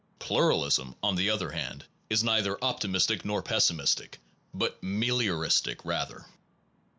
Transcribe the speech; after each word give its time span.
Pluralism, 0.17 0.95
on 1.03 1.13
the 1.15 1.29
other 1.29 1.51
hand, 1.51 1.85
is 2.09 2.23
neither 2.23 2.57
optimistic 2.63 3.23
nor 3.23 3.43
pessimistic, 3.43 4.17
but 4.51 4.81
melioristic, 4.81 5.77
rather. 5.85 6.25